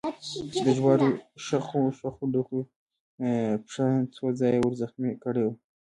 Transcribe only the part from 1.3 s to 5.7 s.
شخو شخو ډکو پښه څو ځایه ور زخمي کړې وه.